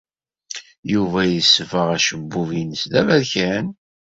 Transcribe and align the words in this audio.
Yuba 0.93 1.21
yesbeɣ 1.25 1.87
acebbub-nnes 1.95 2.83
d 2.91 2.93
aberkan. 2.99 3.67